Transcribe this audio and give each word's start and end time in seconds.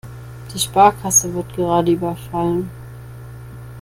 Die 0.51 0.57
Sparkasse 0.57 1.31
wird 1.31 1.53
gerade 1.55 1.91
überfallen. 1.91 2.71